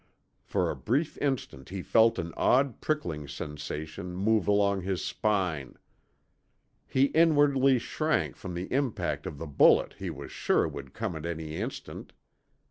[0.41, 5.75] For a brief instant he felt an odd prickling sensation move along his spine.
[6.87, 11.27] He inwardly shrank from the impact of the bullet he was sure would come at
[11.27, 12.13] any instant.